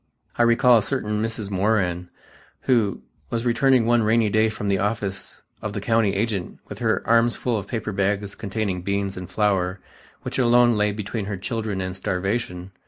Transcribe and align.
I 0.35 0.41
recall 0.41 0.79
a 0.79 0.81
certain 0.81 1.21
Mrs. 1.21 1.51
Moran, 1.51 2.09
who 2.61 3.03
was 3.29 3.45
returning 3.45 3.85
one 3.85 4.01
rainy 4.01 4.31
day 4.31 4.49
from 4.49 4.67
the 4.67 4.79
office 4.79 5.43
of 5.61 5.73
the 5.73 5.79
county 5.79 6.15
agent 6.15 6.57
with 6.67 6.79
her 6.79 7.07
arms 7.07 7.35
full 7.35 7.55
of 7.55 7.67
paper 7.67 7.91
bags 7.91 8.33
containing 8.33 8.81
beans 8.81 9.15
and 9.15 9.29
flour 9.29 9.79
which 10.23 10.39
alone 10.39 10.73
lay 10.75 10.91
between 10.91 11.25
her 11.25 11.37
children 11.37 11.81
and 11.81 11.95
starvation. 11.95 12.71